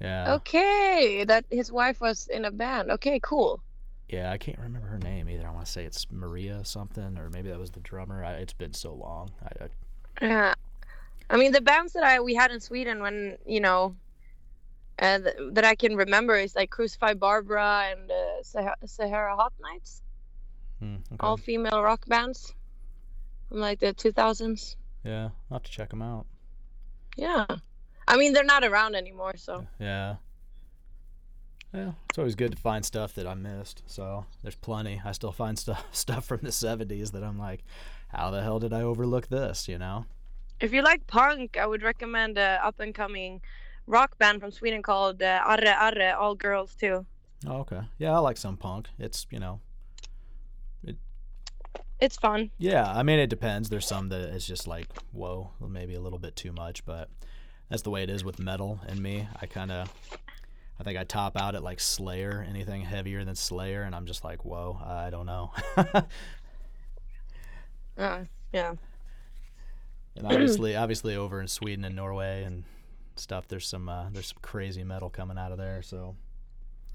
[0.00, 2.90] yeah, Okay, that his wife was in a band.
[2.90, 3.60] Okay, cool.
[4.08, 5.46] yeah, I can't remember her name either.
[5.46, 8.24] I want to say it's Maria something, or maybe that was the drummer.
[8.24, 9.30] I, it's been so long.
[9.42, 10.54] I, I, Yeah.
[11.30, 13.94] I mean, the bands that I we had in Sweden when you know,
[14.98, 19.52] uh, th- that I can remember is like Crucified Barbara and uh, Sahara, Sahara Hot
[19.60, 20.00] Nights,
[20.80, 21.16] hmm, okay.
[21.20, 22.54] all female rock bands
[23.50, 24.76] from like the 2000s.
[25.08, 26.26] Yeah, I'll have to check them out.
[27.16, 27.46] Yeah.
[28.06, 29.66] I mean, they're not around anymore, so.
[29.78, 30.16] Yeah.
[31.72, 33.82] Yeah, it's always good to find stuff that I missed.
[33.86, 35.00] So there's plenty.
[35.04, 37.64] I still find stuff stuff from the '70s that I'm like,
[38.08, 39.68] how the hell did I overlook this?
[39.68, 40.06] You know?
[40.60, 43.42] If you like punk, I would recommend a up and coming
[43.86, 47.04] rock band from Sweden called uh, Arre Arre, all girls too.
[47.46, 47.80] Oh, okay.
[47.98, 48.88] Yeah, I like some punk.
[48.98, 49.60] It's you know,
[52.00, 52.50] It's fun.
[52.58, 52.90] yeah.
[52.90, 53.68] I mean, it depends.
[53.70, 57.08] There's some that it's just like, whoa, maybe a little bit too much, but
[57.68, 59.28] that's the way it is with metal and me.
[59.40, 59.92] I kind of.
[60.80, 64.22] I think I top out at like Slayer, anything heavier than Slayer, and I'm just
[64.22, 65.50] like, whoa, I don't know.
[67.98, 68.74] Uh, yeah.
[70.16, 72.64] And obviously, obviously, over in Sweden and Norway and
[73.16, 75.82] stuff, there's some uh, there's some crazy metal coming out of there.
[75.82, 76.16] So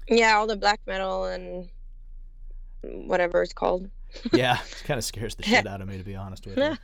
[0.08, 1.68] Yeah, all the black metal and
[2.82, 3.90] whatever it's called.
[4.32, 6.76] Yeah, it kind of scares the shit out of me to be honest with you.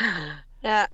[0.62, 0.86] yeah.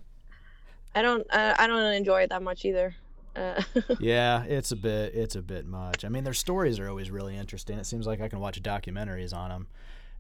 [0.95, 2.95] I don't uh, I don't enjoy it that much either.
[3.35, 3.61] Uh,
[4.01, 6.05] Yeah, it's a bit it's a bit much.
[6.05, 7.79] I mean, their stories are always really interesting.
[7.79, 9.67] It seems like I can watch documentaries on them,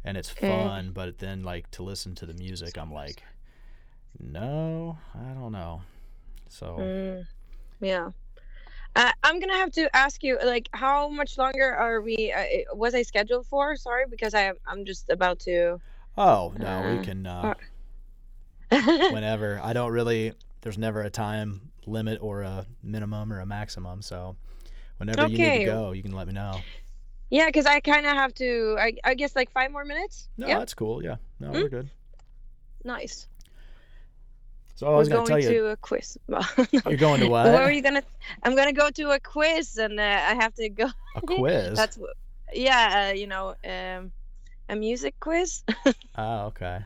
[0.04, 0.48] and it's Mm.
[0.48, 0.90] fun.
[0.92, 3.22] But then, like to listen to the music, I'm like,
[4.20, 5.80] no, I don't know.
[6.48, 7.26] So mm,
[7.80, 8.10] yeah.
[8.96, 12.32] Uh, I'm gonna have to ask you, like, how much longer are we?
[12.32, 13.76] Uh, was I scheduled for?
[13.76, 15.78] Sorry, because I I'm just about to.
[16.16, 17.54] Oh no, we Uh, can uh,
[19.12, 19.60] whenever.
[19.62, 20.32] I don't really.
[20.62, 24.00] There's never a time limit or a minimum or a maximum.
[24.02, 24.34] So
[24.96, 26.64] whenever you need to go, you can let me know.
[27.28, 28.76] Yeah, because I kind of have to.
[28.80, 30.28] I I guess like five more minutes.
[30.38, 31.04] No, yeah, that's cool.
[31.04, 31.60] Yeah, no, Mm.
[31.62, 31.90] we're good.
[32.82, 33.28] nice.
[34.76, 36.18] So I was We're gonna tell you, to a quiz.
[36.86, 37.46] you're going to what?
[37.46, 38.02] Where are you gonna?
[38.42, 40.88] I'm gonna go to a quiz, and uh, I have to go.
[41.14, 41.78] a quiz.
[41.78, 41.98] That's
[42.52, 44.12] yeah, uh, you know, um,
[44.68, 45.64] a music quiz.
[46.18, 46.80] Oh, okay.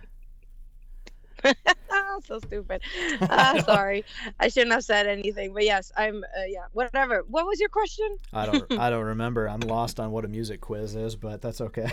[2.24, 2.82] so stupid.
[3.22, 4.04] Ah, sorry,
[4.38, 5.52] I shouldn't have said anything.
[5.52, 6.22] But yes, I'm.
[6.24, 7.24] Uh, yeah, whatever.
[7.28, 8.16] What was your question?
[8.32, 8.72] I don't.
[8.78, 9.48] I don't remember.
[9.48, 11.90] I'm lost on what a music quiz is, but that's okay.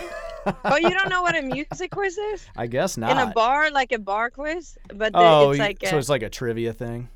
[0.65, 2.45] Oh, you don't know what a music quiz is?
[2.55, 3.11] I guess not.
[3.11, 6.09] In a bar, like a bar quiz, but the, oh, it's like so a, it's
[6.09, 7.09] like a trivia thing.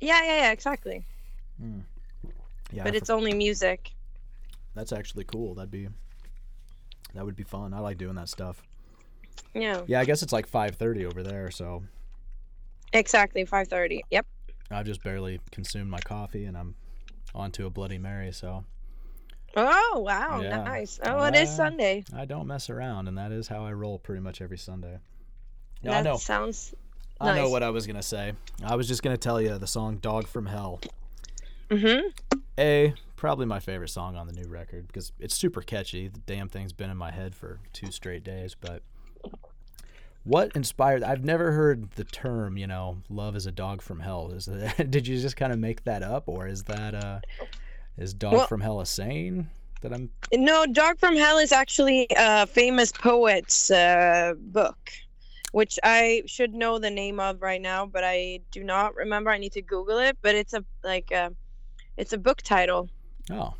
[0.00, 1.04] yeah, yeah, yeah, exactly.
[2.72, 3.92] Yeah, But I it's only music.
[4.74, 5.54] That's actually cool.
[5.54, 5.88] That'd be
[7.14, 7.72] that would be fun.
[7.72, 8.62] I like doing that stuff.
[9.54, 11.82] Yeah, Yeah, I guess it's like 5:30 over there, so
[12.92, 13.44] exactly.
[13.44, 14.04] Five thirty.
[14.10, 14.26] Yep.
[14.70, 16.74] I've just barely consumed my coffee and I'm
[17.34, 18.64] on to a Bloody Mary, so
[19.56, 20.62] Oh wow, Yeah.
[20.64, 20.98] nice.
[21.02, 22.04] Oh, it is Sunday.
[22.14, 24.98] I don't mess around and that is how I roll pretty much every Sunday.
[25.82, 26.16] Yeah, that I know.
[26.16, 26.74] sounds
[27.20, 28.34] I know what I was going to say.
[28.62, 30.80] I was just going to tell you the song Dog from Hell.
[31.70, 32.08] Mm-hmm.
[32.58, 36.08] A probably my favorite song on the new record because it's super catchy.
[36.08, 38.82] The damn thing's been in my head for two straight days, but
[40.26, 44.32] what inspired I've never heard the term, you know, love is a dog from hell.
[44.32, 47.20] Is that, did you just kind of make that up or is that uh
[47.96, 49.48] is dog Well- from hell a saying
[49.82, 54.90] that I'm No, Dog from Hell is actually a famous poet's uh, book,
[55.52, 59.30] which I should know the name of right now, but I do not remember.
[59.30, 60.16] I need to Google it.
[60.22, 61.30] But it's a like a,
[61.98, 62.88] it's a book title,
[63.30, 63.52] Oh,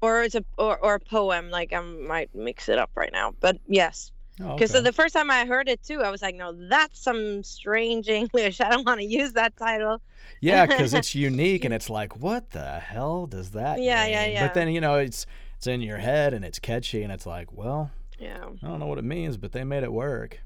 [0.00, 1.50] or it's a or, or a poem.
[1.50, 4.82] Like I might mix it up right now, but yes, oh because okay.
[4.82, 8.60] the first time I heard it too, I was like, no, that's some strange English.
[8.60, 10.00] I don't want to use that title.
[10.40, 14.46] yeah, because it's unique and it's like, what the hell does that Yeah, yeah, yeah.
[14.46, 15.26] But then you know it's
[15.56, 18.46] it's in your head and it's catchy and it's like, well, Yeah.
[18.62, 20.40] I don't know what it means, but they made it work.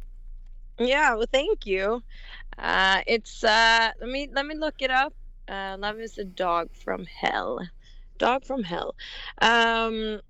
[0.79, 2.03] Yeah, well, thank you.
[2.59, 5.13] Uh, it's uh, let me let me look it up.
[5.49, 7.61] Uh, love is a dog from hell,
[8.19, 8.95] dog from hell.
[9.41, 10.21] Um,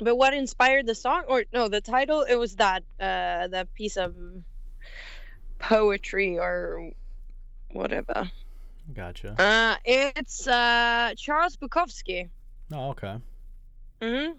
[0.00, 2.22] but what inspired the song, or no, the title?
[2.22, 4.14] It was that uh, that piece of
[5.58, 6.90] poetry or
[7.72, 8.30] whatever.
[8.94, 9.34] Gotcha.
[9.38, 12.28] Uh, it's uh, Charles Bukowski.
[12.72, 13.16] Oh, okay.
[14.00, 14.32] mm-hmm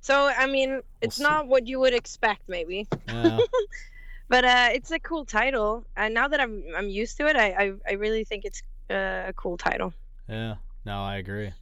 [0.00, 1.22] So I mean, it's see.
[1.22, 2.88] not what you would expect, maybe.
[3.08, 3.40] Yeah.
[4.28, 7.48] but uh, it's a cool title, and now that I'm I'm used to it, I
[7.64, 9.92] I, I really think it's uh, a cool title.
[10.28, 11.52] Yeah, no, I agree.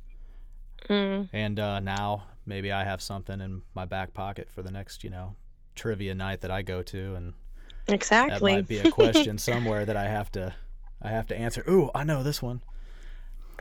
[0.88, 1.28] Mm.
[1.32, 5.10] And uh, now maybe I have something in my back pocket for the next, you
[5.10, 5.34] know,
[5.74, 7.34] trivia night that I go to, and
[7.88, 8.52] Exactly.
[8.52, 10.54] that might be a question somewhere that I have to,
[11.00, 11.64] I have to answer.
[11.68, 12.62] Ooh, I know this one.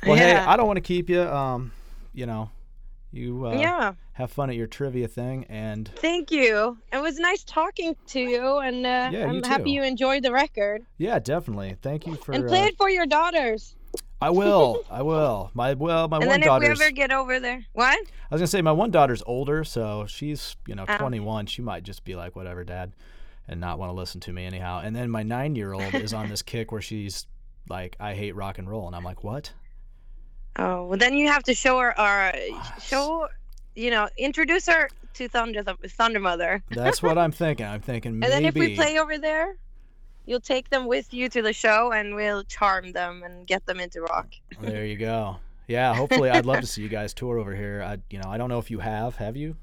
[0.05, 1.21] Well, hey, I don't want to keep you.
[1.21, 1.71] Um,
[2.13, 2.49] you know,
[3.11, 3.93] you uh, yeah.
[4.13, 6.77] have fun at your trivia thing, and Thank you.
[6.91, 10.31] It was nice talking to you, and uh, Yeah, I'm you happy you enjoyed the
[10.31, 10.85] record.
[10.97, 11.75] yeah, definitely.
[11.81, 12.31] Thank you for.
[12.31, 13.75] and play uh, it for your daughters.
[14.21, 14.83] I will.
[14.89, 15.49] I will.
[15.53, 17.97] My well, my and one then if we ever get over there, what?
[17.97, 20.97] I was gonna say my one daughter's older, so she's you know Oh.
[20.97, 21.47] 21.
[21.47, 22.93] She might just be like whatever, dad,
[23.47, 24.81] and not want to listen to me anyhow.
[24.83, 27.25] And then my nine year old is on this kick where she's
[27.69, 29.53] like, I hate rock and roll, and I'm like, what?
[30.57, 33.27] Oh, well, then you have to show her, uh, or show,
[33.75, 36.61] you know, introduce her to Thunder, Thundermother.
[36.71, 37.65] That's what I'm thinking.
[37.65, 38.59] I'm thinking maybe And maybe.
[38.59, 39.55] then if we play over there,
[40.31, 43.81] you'll take them with you to the show and we'll charm them and get them
[43.81, 44.29] into rock.
[44.61, 45.35] There you go.
[45.67, 47.83] Yeah, hopefully, I'd love to see you guys tour over here.
[47.85, 49.17] I, you know, I don't know if you have.
[49.17, 49.57] Have you?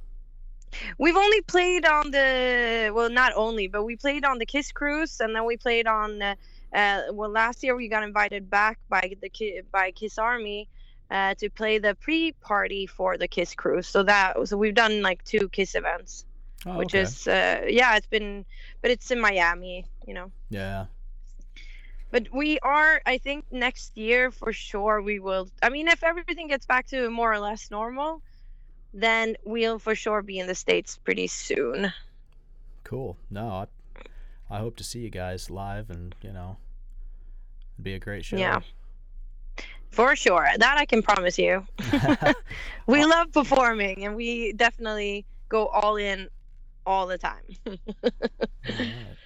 [0.99, 5.21] We've only played on the well, not only, but we played on the Kiss cruise,
[5.21, 6.21] and then we played on.
[6.21, 6.35] Uh,
[6.75, 10.69] uh, well, last year we got invited back by the by Kiss Army
[11.11, 13.89] uh, to play the pre-party for the Kiss cruise.
[13.89, 16.27] So that so we've done like two Kiss events,
[16.67, 17.01] Oh, which okay.
[17.01, 18.45] is uh, yeah, it's been,
[18.83, 20.31] but it's in Miami, you know.
[20.51, 20.87] Yeah.
[22.11, 25.03] But we are, I think, next year for sure.
[25.03, 25.49] We will.
[25.63, 28.23] I mean, if everything gets back to more or less normal,
[28.95, 31.93] then we'll for sure be in the states pretty soon.
[32.83, 33.17] Cool.
[33.31, 33.49] No,
[34.51, 36.57] I, I hope to see you guys live, and you know,
[37.77, 38.37] it'd be a great show.
[38.37, 38.61] Yeah.
[39.91, 40.49] For sure.
[40.59, 41.67] That I can promise you.
[42.89, 46.31] We love performing and we definitely go all in
[46.89, 47.43] all the time.
[47.67, 47.73] All
[48.69, 49.17] right.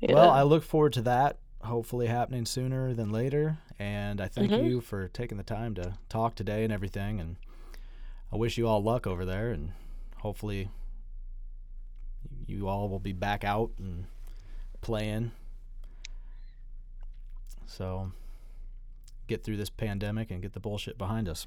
[0.00, 0.14] Yeah.
[0.14, 1.38] Well, I look forward to that.
[1.62, 3.58] hopefully happening sooner than later.
[3.78, 4.64] And I thank Mhm.
[4.64, 7.20] you for taking the time to talk today and everything.
[7.20, 7.36] And
[8.32, 9.50] I wish you all luck over there.
[9.50, 9.72] And
[10.20, 10.70] hopefully
[12.46, 14.06] you all will be back out and
[14.80, 15.32] playing.
[17.66, 18.12] So
[19.26, 21.46] get through this pandemic and get the bullshit behind us.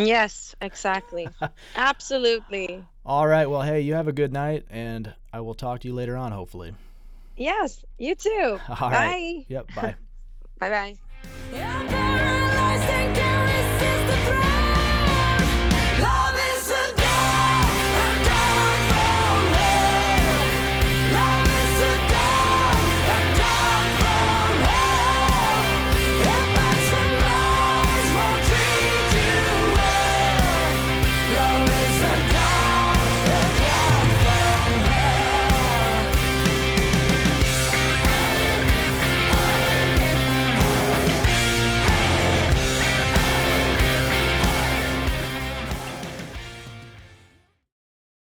[0.00, 1.28] Yes, exactly.
[1.76, 2.84] Absolutely.
[3.04, 3.46] All right.
[3.46, 6.32] Well, hey, you have a good night, and I will talk to you later on,
[6.32, 6.74] hopefully.
[7.36, 8.58] Yes, you too.
[8.80, 9.10] All right.
[9.10, 9.44] Bye.
[9.48, 9.74] Yep.
[9.74, 9.94] Bye.
[10.58, 10.96] Bye bye.
[11.52, 11.99] I'm paralyzed and